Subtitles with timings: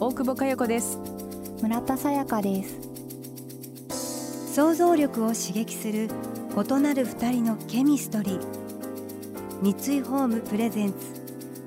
[0.00, 0.96] 大久保佳代子です。
[1.60, 2.78] 村田さやかです。
[4.54, 6.08] 想像力を刺激する
[6.54, 8.40] 異なる二人のケミストリー。
[9.60, 10.96] 三井ホームプレゼンツ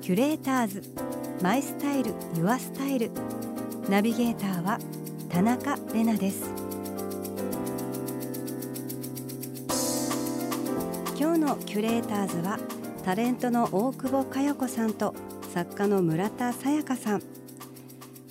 [0.00, 0.82] キュレーターズ。
[1.42, 3.10] マイスタイルユアスタイル。
[3.90, 4.78] ナビゲーターは
[5.28, 6.50] 田中れなです。
[11.20, 12.58] 今日のキュレーターズは
[13.04, 15.14] タレントの大久保佳代子さんと
[15.52, 17.22] 作家の村田沙耶香さん。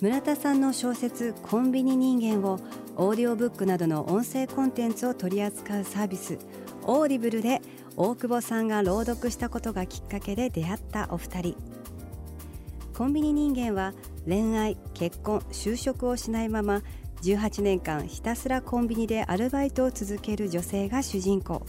[0.02, 2.58] 村田さんの小説コンビニ人間を
[2.96, 6.38] オーディオブックなどの音声コンテンツを取り扱うサービス
[6.82, 7.60] Audible で
[7.96, 11.56] 大久保さんが朗読したことがきっかけで出会ったお二人。
[12.98, 13.94] コンビニ人間は
[14.26, 16.82] 恋愛結婚就職をしないまま
[17.22, 21.64] 18年間ひたすらコンビニでアルバイトを続ける女性が主人公。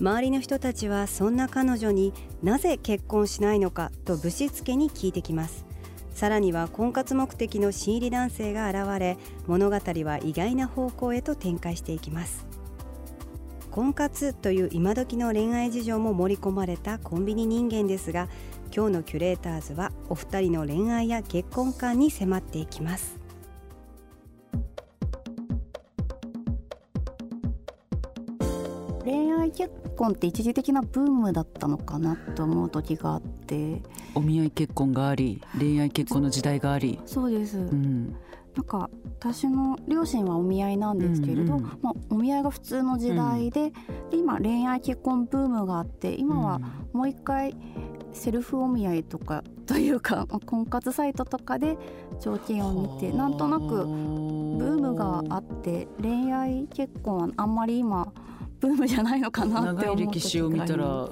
[0.00, 5.67] 周りの人たちはそんな彼女になぜ結婚しないのかとぶしつけに聞いてきます。
[6.18, 9.16] さらには婚活目的の新入り男性が現れ
[9.46, 12.44] 物語は意外な方向へと展開していきます。
[13.70, 18.28] 婚活という今時の恋愛事情も盛り込まれたコンビニ人間ですが
[18.74, 23.17] 今日のキュレーターズはお二人の恋愛や結婚観に迫っていきます。
[29.58, 33.82] 結婚って一時的なブームだったのかなと思う時があって。
[34.14, 37.00] お見合い結婚があり恋愛結婚の時代があり。
[37.06, 38.16] そうです、うん。
[38.54, 43.70] なんか私の両親はお見合いなんですけれど、うんうんまあ、お見合いが普通の時代で,、
[44.10, 46.60] で今恋愛結婚ブームがあって今は
[46.92, 47.56] もう一回
[48.12, 51.76] セルフお見合いとかというか まあ婚活サイトとかで
[52.20, 58.12] 条件を見てなんとなくブームがあって恋愛結婚はあんまり今
[58.60, 61.08] ブームじゃないのかなって長い歴史を見たら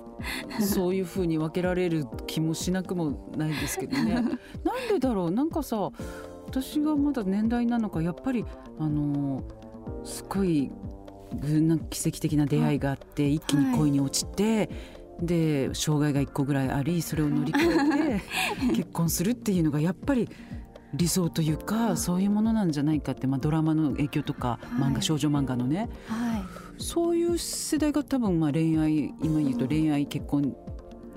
[0.61, 4.15] そういう風に分けられる気もしなくもないですけどね。
[4.15, 4.33] なん
[4.89, 5.31] でだろう？
[5.31, 5.91] なんかさ
[6.47, 8.45] 私がまだ年代なのかやっぱり
[8.79, 9.43] あの
[10.05, 10.71] すごい
[11.41, 14.71] ぐなんか奇跡的な出会いがあって一気に恋に落ちて、
[15.21, 18.23] で障害が一個ぐらいありそれを乗り越えて
[18.77, 20.28] 結婚するっていうのがやっぱり
[20.95, 25.89] 理想というかそういうものなんじゃないかって、まあ、ドラマの影響とか漫画、はい少女漫画のね。
[26.07, 26.36] はい
[26.79, 30.55] そういう世代が多分まあ恋愛今言うと恋愛結婚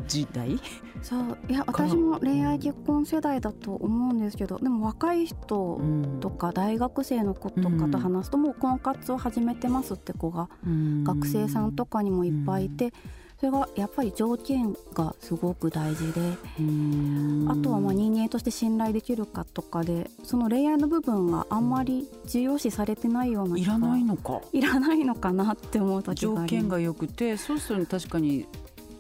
[0.07, 0.59] 時代？
[1.01, 10.49] そういや私も恋愛結婚世代だと思うんですけどでも若い人うんとか大学生の子とかと話すともう婚活を始めてますって子が
[11.03, 12.93] 学生さんとかにもいっぱいいて
[13.39, 16.19] それがやっぱり条件がすごく大事で
[16.59, 17.47] うん。
[17.49, 24.41] あとはまあ人間として信頼できるかとかでその恋愛の部分があんまり重要視されてないようない気がらないのか。
[24.51, 28.45] いらないのかなって思う時条件が良くてそうすると確かに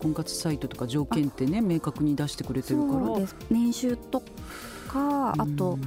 [0.01, 3.27] 婚活サイトとか条件ってね明確に出してくれてるから。
[3.49, 4.23] 年収と
[4.87, 5.77] かあと、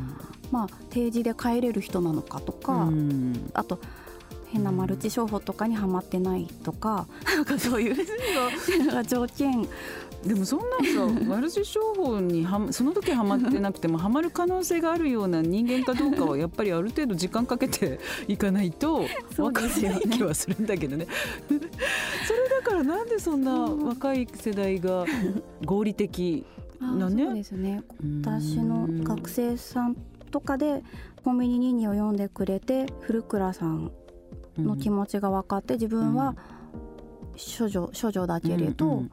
[0.51, 3.51] まあ定時で帰れる人なのかとか、うん。
[3.55, 3.81] あと
[4.53, 7.97] 変なマルチ商法とかにはまってないとかなんかそういう
[9.09, 9.67] 条件
[10.25, 17.99] でもそんなんさマルチ商法にはその時はまってなくてもはまる可能性があるような人間かどうかはやっぱりある程度時間かけて
[18.29, 19.05] いかないと
[19.37, 21.07] 分からない気はするんだけどね。
[21.49, 21.61] それ
[22.49, 25.07] だからなんでそんな若い世代が
[25.65, 26.45] 合理的
[26.81, 27.25] あなね？
[27.25, 27.83] そうですね。
[28.23, 29.97] 私の学生さん
[30.31, 30.83] とかで
[31.25, 33.91] コンビニ人間を読んでくれて古倉さん
[34.59, 36.37] の気持ちが分かって自分は
[37.59, 39.05] 処女処女だけれど、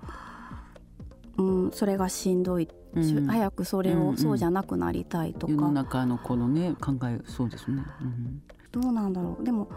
[1.38, 2.68] うんそれがしんどい、
[3.28, 4.08] 早くそれうんうん。
[4.10, 7.84] をそうじゃなくなりたいとか、世の中のこのね考えそうですね。
[8.02, 8.42] うん。
[8.72, 9.44] どうなんだろう。
[9.44, 9.70] でも、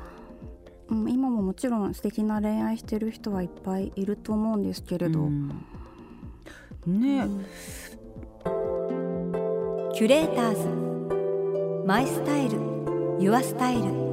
[0.89, 5.49] うん、今ももちろん素敵な恋愛してる人はいっぱいいると思うんですけれど、うん。
[6.87, 7.45] ね、うん。
[9.95, 11.87] キュレーターズ。
[11.87, 12.59] マイスタイル。
[13.21, 14.12] ユアスタイル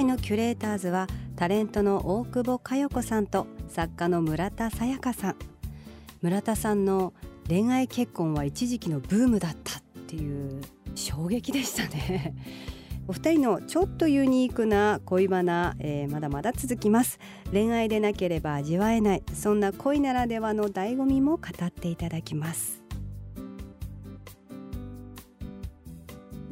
[0.00, 1.06] 回のキュレーターズは
[1.36, 5.36] タレントの大久保佳代子さんと作家の村田沙耶香さん。
[6.22, 7.12] 村田さんの
[7.48, 10.62] 恋愛結婚は一時期のブームだったっていう
[10.94, 12.34] 衝撃でしたね。
[13.08, 17.18] お二人のちょっとユニークな恋バナ、えー、まだまだ続きます。
[17.52, 22.82] 恋愛でなければ味わえないそんな恋ならではの醍醐味も語っていただきます。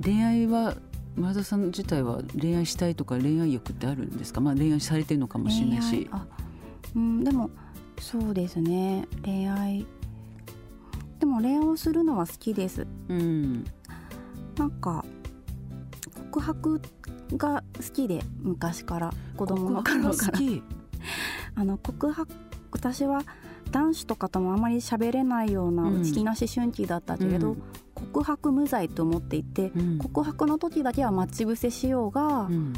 [0.05, 0.77] 恋愛は
[1.19, 4.41] 前田さん自体は恋愛したいとか恋愛欲ってあるんですか？
[4.41, 6.09] まあ恋愛されてるのかもしれないし。
[6.11, 6.27] あ
[6.95, 7.51] うんでも
[8.01, 9.07] そうですね。
[9.25, 9.87] 恋愛。
[11.19, 12.87] でも恋愛をするのは好きです。
[13.09, 13.65] うん。
[14.57, 15.05] なんか
[16.31, 16.81] 告白
[17.37, 19.13] が好きで昔から。
[19.37, 20.03] 子供の頃から。
[20.11, 20.63] 告白が好き？
[21.57, 22.33] あの告白
[22.71, 23.23] 私は
[23.73, 26.01] 男子とかともあまり喋れないようなうん。
[26.03, 27.63] 内気な思春期だったけれど、うん
[27.99, 29.99] 告白無罪と思っていて、うん。
[29.99, 32.73] 告白の時だけは待ち伏せしようが、うん。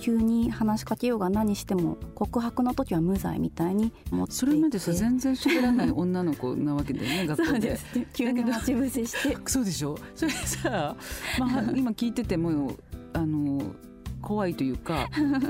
[0.00, 4.40] 急に話しかけようが何しても告白の時は無罪みたいに思っていて。
[4.40, 7.50] それまでさ全然喋らない女の子なわけだよね 学校で。
[7.52, 7.86] そうです。
[8.12, 9.38] 急に待ち伏せして。
[9.46, 9.96] そうでしょ？
[10.16, 10.96] それさ、
[11.38, 12.72] まあ、 今聞いてても
[13.12, 13.62] あの
[14.20, 15.08] 怖いというか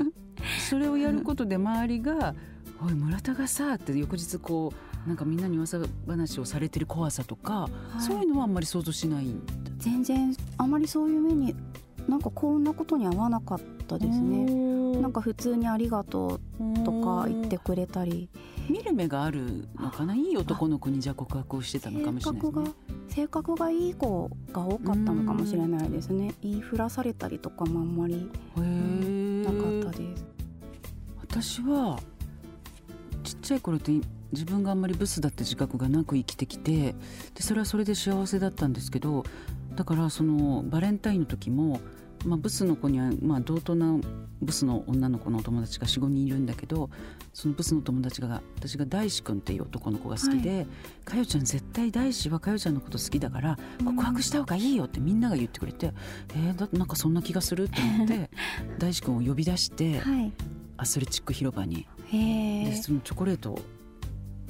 [0.69, 2.35] それをやることで周りが
[2.85, 8.01] 「おい村田がさ」って翌日こうなんかみんなに噂話をされてる怖さとか、はい。
[8.01, 9.27] そういうのはあんまり想像しない
[9.77, 11.55] 全然あまりそういう目に
[12.07, 14.45] なんかこんなことに合わなかったですね。
[15.01, 18.29] なんか普通にありがとうとか言ってくれたり。
[18.69, 22.71] 見る目があるのかないい男の子にじゃあ告白をしてたのかもしれないですね。
[23.09, 26.33] 性格がいい子が多かったのかもしれないですね。
[26.41, 30.25] 言いふらされたりとかもあんまりなかったです。
[31.21, 31.99] 私は
[33.23, 33.91] ちっちゃい頃って
[34.31, 36.95] 自分があんまりブスだって自覚がなく生きてきて
[37.33, 39.23] でそれはそれで幸せだったんですけど
[39.75, 41.79] だからそのバレンタインの時も、
[42.25, 43.97] まあ、ブスの子には、まあ、同等な
[44.41, 46.89] ブスの女の子のお友達が45人いるんだけど
[47.33, 50.67] そのブスの友達が私が大志くんっていう男の子が好きで
[51.03, 55.93] 「かよちゃん絶対大志はかよちゃんのこと好きだから告白した方がいいよ」ってみんなが言ってくれて
[56.35, 58.29] 「えー、だなんかそんな気がする」って思って
[58.79, 60.31] 大志くんを呼び出してはい。
[60.77, 61.87] アスレチック広場に。
[62.11, 63.59] でそのチョコレートを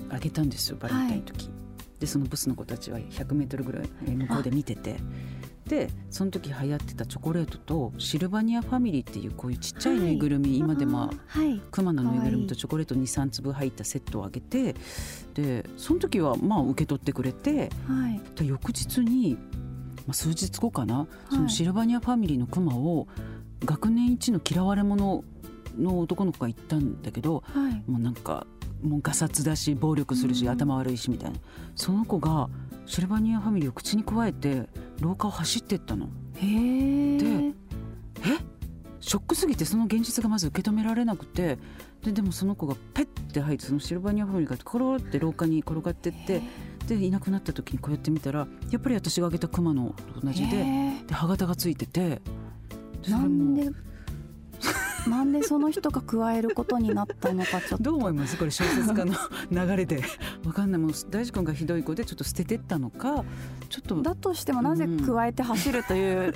[0.09, 1.49] あげたんですよバレンタインの時、
[1.99, 4.97] でそのブスの子たちは 100m ぐらいえー向こうで見てて。
[5.65, 11.59] でその時流行ってたチョコレートとシルバニアファミリーっていうこういうちっちゃいぬいぐるみ、今でもはい。
[11.71, 14.75] クマのぬいぐるみとチョコレート23粒入ったセットをあげて
[15.33, 18.21] でその時はまあ受け取ってくれてはい。
[18.35, 19.39] で翌日に、
[20.05, 23.07] まあ、数日後かな、そのシルバニアファミリーのクマを
[23.63, 25.23] 学年一の嫌われ者
[25.79, 27.83] の男の子が言ったんだけどはい。
[27.89, 28.45] もうなんか
[28.83, 30.51] もうガサツだし暴力するし、うん。
[30.51, 31.39] 頭悪いしみたいな。
[31.75, 32.49] その子が
[32.85, 34.67] シルバニアファミリーを口にくわえて
[34.99, 36.05] 廊下を走ってったの。
[36.37, 37.17] へえ。
[37.17, 37.53] でえ？
[39.01, 41.59] ショックすぎてその現実がまず受け止められなくて
[42.01, 46.41] ででもその子がペッて入ってそのシルバニアファミリーがコロって廊下に転がってって
[46.87, 52.19] でいなくなった時にこうやって見たらやっぱり私があげたクマのと同じでへで歯型がついてて
[53.07, 53.69] なんで
[55.09, 57.83] なんでその人が加えることになったのかちょっと。
[57.83, 58.37] どう思います？
[58.37, 59.13] これ小説家の
[59.51, 60.01] 流れで
[60.45, 60.81] わかんない。
[60.81, 63.23] もう大地君がひどい子でちょっと捨ててったのか
[63.69, 64.01] ちょっと。
[64.01, 66.33] だとしてもなぜ加えて走るという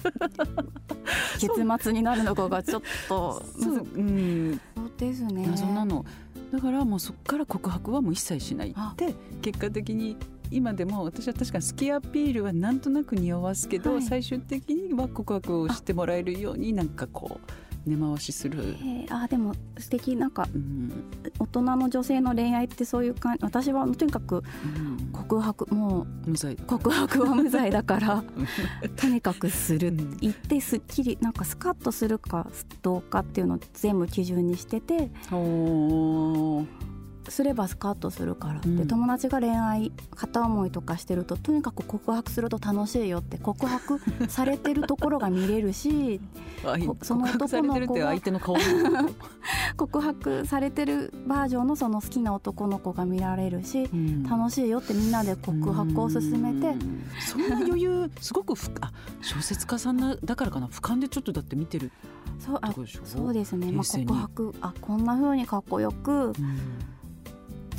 [1.40, 5.46] 結末になるのかがちょっとそう、うん、そうですね。
[5.48, 6.06] 謎なの。
[6.52, 10.18] だからもうそこから告白はもう一切しないって結果的に
[10.50, 14.02] 今でも私は確かに好きアピールはなんとなく匂わすけど、はい。
[14.02, 17.52] 最終的には告白をしてもらえるようになんかこう
[17.86, 20.16] 根回しする、へえあでも素敵。
[20.16, 20.92] なんかうん。
[21.40, 26.54] 大人の女性の恋愛ってそういう感じ私はとにかくうん、告白も無罪。
[26.54, 28.24] う告白は無罪だから
[28.96, 29.90] とにかくする。
[29.90, 30.18] うん。
[30.18, 32.48] 言ってすっきりなんかスカッとするか
[32.82, 36.89] どうかっていうのを全部基準にしてておー
[37.30, 38.78] すればスカッとするから、うん。
[38.78, 46.20] で友達が恋愛片思いとかしてるととにかく告白すると楽しいよって告白されてるところが見れるし
[47.02, 48.56] その男の子は相手の顔。
[48.56, 48.62] も
[49.78, 54.24] 告白されてるバージョンのその好きな男の子が見られるしうん。
[54.24, 56.70] 楽しいよってみんなで告白を進めて。
[56.70, 57.04] うん。
[57.20, 60.68] そんな余裕すごくふ あ小説家さんなだからかな。
[60.68, 61.92] 俯瞰でちょっとだって見てる
[62.40, 66.28] そうあそうですね、まあ、告白あこんな風にかっこよく。
[66.28, 66.36] うん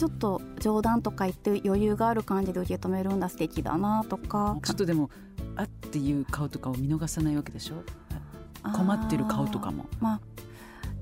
[0.00, 4.56] ちょっと冗談とか言って余裕がある感じで受け止めるんだ素敵だなとか。
[4.64, 5.10] ちょっとでも
[5.56, 7.82] あっていう顔とかを見逃さないわけでしょ？
[8.72, 9.84] 困ってる顔とかも。
[10.00, 10.20] まあ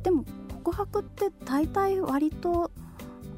[0.03, 0.25] でも
[0.65, 2.73] 告白って大体割と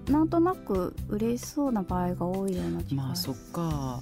[0.09, 3.61] なんとなく嬉しそうな場合が多いような気がまあそっか。
[3.61, 4.01] は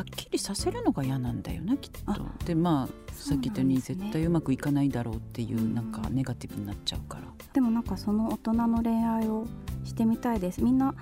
[0.00, 7.22] っきりさせるのが嫌なんだよなきっあとでまあさっき言ったように絶対うまくいかないだろうっていううんなんかネガティブになっちゃうから。
[7.52, 9.46] でもなんかその大人の恋愛を
[9.86, 10.62] してみたいです。
[10.62, 10.94] みんな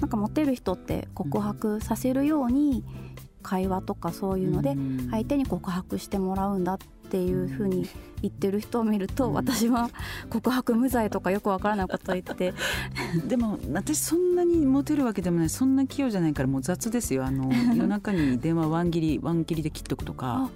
[0.00, 2.84] なんかモテる人って告白させるように
[3.42, 5.08] 会話とかそういうのでん。
[5.10, 6.78] 相手に告白してもらうんだっ
[7.08, 7.88] ていうふうに
[8.20, 9.32] 言ってる人を見ると、うん。
[9.34, 9.90] 私は
[10.28, 12.54] 告白無罪とかよくわからないこと言って。
[13.28, 15.48] でも私そんなにモテるわけでもない。
[15.48, 17.24] そんな器用じゃないからもう雑ですよ。
[17.24, 20.50] あの 夜中に電話ワン切りワン切りで切っとくとか。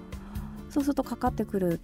[0.69, 1.81] そうするとかかってくる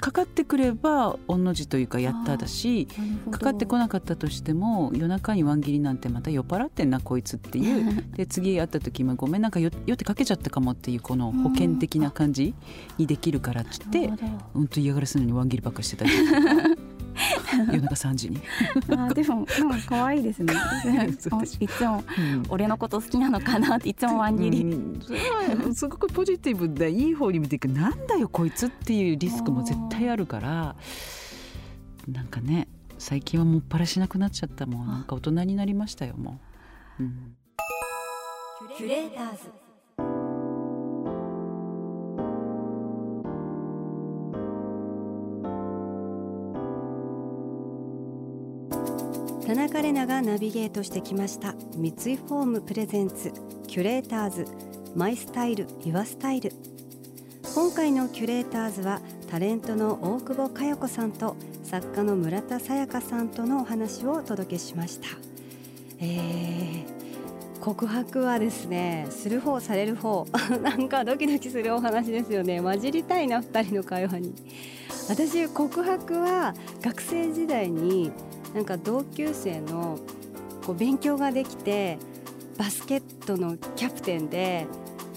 [0.00, 2.86] かかってくれば御の字というかやっただし
[3.30, 8.04] かかってこなかったとしても夜中にワン切りなんてまた酔っ払ってんなこいつっていう。
[8.16, 12.54] で次会った時もごめんなんか酔ってかけちゃったかもっていうこの保険的な感じ
[12.98, 14.10] にできるからっつって
[14.54, 16.10] 本当嫌がらせるのにワン切りばっかしてたり
[17.72, 18.40] 夜中3時に。
[18.96, 20.54] あでもでも可愛いですね。
[21.08, 22.02] いつも、
[22.48, 27.68] 俺のこと好きなのかなっていつもワン切り、うん、すごくポジティブでいい方に見ていく。
[27.68, 30.76] なんだよこいつっていうリスクも絶対あるから。
[32.08, 34.86] なんかね最近はもっぱらしなくなっちゃったもん。
[34.86, 36.40] なんか大人になりましたよも
[37.00, 37.36] う、うん、
[38.76, 39.65] キュレーターズ
[49.76, 53.30] 田中れながナビゲートしてきました三井ホーム presents
[53.66, 54.46] キュレーターズ
[54.94, 56.50] my style your style。
[57.54, 65.08] 今回のキュレーターズはタレントの大久保佳代子さんと作家の村田沙耶香さんとのお話をお届けしました、
[65.98, 70.26] えー、告白はですねする方される方
[70.62, 72.62] なんかドキドキするお話ですよね。
[72.62, 74.34] 混じりたいな2人の会話に。
[75.08, 78.10] 私告白は学生時代に
[78.54, 79.98] なんか同級生の
[80.64, 81.98] こう勉強ができて
[82.58, 84.66] バスケットのキャプテンで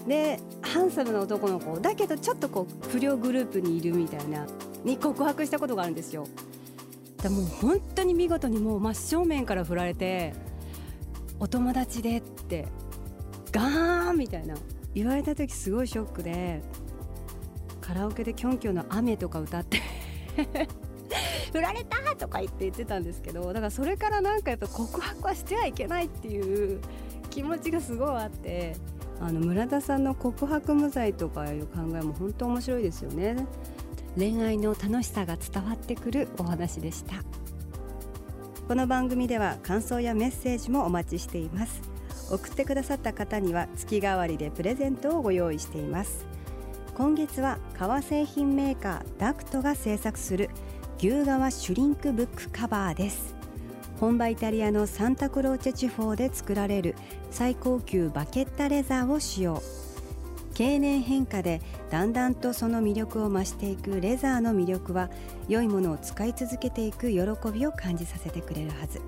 [0.06, 4.46] でハンサムな男の子だけどちょっとこう不良グループにいるみたいな
[4.84, 6.26] に告白したことがあるんですよ。
[7.22, 10.32] だもう本当に見事にもう真正面から振られて
[11.38, 12.66] お友達でって
[13.52, 14.54] ガーンみたいな
[14.94, 16.62] 言われた時すごいショックで
[17.80, 19.82] カラオケでキョンキョンの雨とか歌って
[21.52, 26.80] 振られたとか言って言ってたんですけどだからそれからなんかやっぱ告白はしてはいけないっていう
[27.30, 28.76] 気持ちがすごいあって
[29.20, 33.46] あの村田さんの告白無罪とかいう考えも本当面白いですよね。
[34.16, 37.16] 恋愛の楽しさが伝わってくるお話でした。
[38.66, 41.82] この番組では感想やメッセージもお待ちしています。
[42.30, 46.24] 送ってくださった方には月替わりでプレゼントをご用意しています。
[46.94, 50.50] 今月は革製品メーカーダクトが制作する
[51.02, 53.34] 牛革シュリンクブックカバーです。
[53.98, 56.94] 本場イタリアのサンタクローチェ地方で作られる
[57.30, 59.62] 最高級バケッタレザーを使用。
[60.52, 65.08] 経年変化でだんだんとその魅力を増していくレザーの魅力は
[65.48, 69.00] 良いものを使い続けていく喜びを感じさせてくれるはず。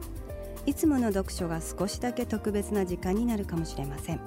[0.65, 4.21] いつもの読書が少しだけ特別な時間になるかもしれません。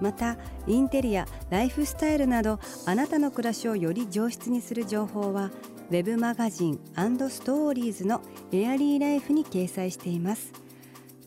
[0.00, 0.36] また
[0.68, 5.50] インテリアライフスタイルなどあなたの暮らしをより上質にする情報は
[5.92, 10.50] ウェブマガジンストーリーズのエアリーライフに掲載しています。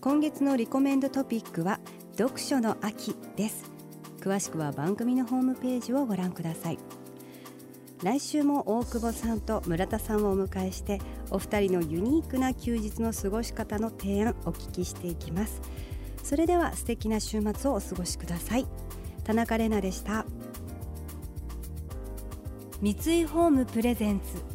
[0.01, 1.79] 今月のリコメンドトピックは
[2.17, 3.69] 読書の秋です。
[4.19, 6.79] 詳しくは番組のホームページをご覧ください。
[8.01, 15.61] 来週も大久保さんと村田さんをお迎えしてお二人のユニークな休日の過ごし方の提案お聞きしていきます。
[16.23, 18.65] それでは素敵な週末をお過ごしください。
[19.25, 20.25] 田中れなでした。
[22.81, 24.54] 三井ホームプレゼンツ。